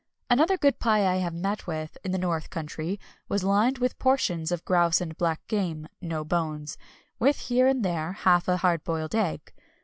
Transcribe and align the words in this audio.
Another 0.31 0.57
good 0.57 0.79
pie 0.79 1.05
I 1.05 1.17
have 1.17 1.35
met 1.35 1.67
with 1.67 1.95
in 2.03 2.11
the 2.11 2.17
north 2.17 2.49
country 2.49 2.99
was 3.29 3.43
lined 3.43 3.77
with 3.77 3.99
portions 3.99 4.51
of 4.51 4.65
grouse 4.65 4.99
and 4.99 5.15
black 5.15 5.45
game 5.47 5.87
(no 6.01 6.23
bones), 6.25 6.75
with 7.19 7.37
here 7.37 7.67
and 7.67 7.85
there 7.85 8.13
half 8.13 8.47
a 8.47 8.57
hard 8.57 8.83
boiled 8.83 9.13
egg. 9.13 9.53